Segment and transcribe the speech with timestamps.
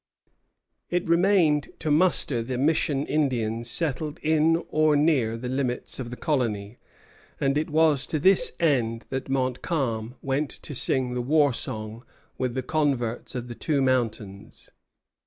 [0.89, 6.15] It remained to muster the Mission Indians settled in or near the limits of the
[6.15, 6.79] colony;
[7.39, 12.03] and it was to this end that Montcalm went to sing the war song
[12.39, 14.71] with the converts of the Two Mountains.